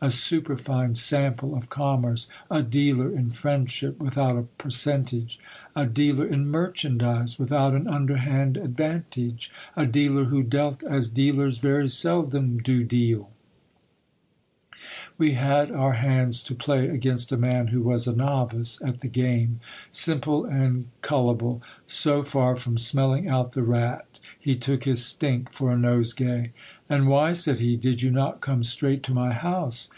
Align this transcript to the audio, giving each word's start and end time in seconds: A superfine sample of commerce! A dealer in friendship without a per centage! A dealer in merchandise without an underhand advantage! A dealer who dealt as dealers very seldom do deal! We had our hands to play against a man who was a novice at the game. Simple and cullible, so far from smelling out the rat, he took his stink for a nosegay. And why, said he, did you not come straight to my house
A 0.00 0.10
superfine 0.10 0.94
sample 0.96 1.56
of 1.56 1.70
commerce! 1.70 2.28
A 2.50 2.62
dealer 2.62 3.10
in 3.10 3.30
friendship 3.30 3.98
without 3.98 4.36
a 4.36 4.42
per 4.42 4.68
centage! 4.68 5.38
A 5.74 5.86
dealer 5.86 6.26
in 6.26 6.46
merchandise 6.46 7.38
without 7.38 7.72
an 7.72 7.88
underhand 7.88 8.58
advantage! 8.58 9.50
A 9.74 9.86
dealer 9.86 10.24
who 10.26 10.42
dealt 10.42 10.82
as 10.82 11.08
dealers 11.08 11.56
very 11.56 11.88
seldom 11.88 12.58
do 12.58 12.84
deal! 12.84 13.30
We 15.16 15.32
had 15.32 15.70
our 15.70 15.94
hands 15.94 16.42
to 16.44 16.54
play 16.54 16.86
against 16.88 17.32
a 17.32 17.38
man 17.38 17.68
who 17.68 17.80
was 17.80 18.06
a 18.06 18.14
novice 18.14 18.82
at 18.84 19.00
the 19.00 19.08
game. 19.08 19.60
Simple 19.90 20.44
and 20.44 20.88
cullible, 21.00 21.62
so 21.86 22.22
far 22.24 22.56
from 22.56 22.76
smelling 22.76 23.26
out 23.26 23.52
the 23.52 23.62
rat, 23.62 24.06
he 24.38 24.54
took 24.54 24.84
his 24.84 25.02
stink 25.02 25.50
for 25.54 25.72
a 25.72 25.78
nosegay. 25.78 26.50
And 26.90 27.08
why, 27.08 27.32
said 27.32 27.58
he, 27.60 27.76
did 27.78 28.02
you 28.02 28.10
not 28.10 28.42
come 28.42 28.62
straight 28.62 29.02
to 29.04 29.14
my 29.14 29.32
house 29.32 29.88